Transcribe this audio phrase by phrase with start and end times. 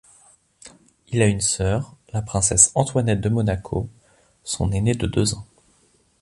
[1.09, 3.87] Il a une sœur, la princesse Antoinette de Monaco,
[4.43, 5.45] son aînée de deux ans.